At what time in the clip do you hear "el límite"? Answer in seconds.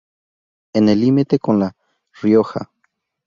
0.89-1.37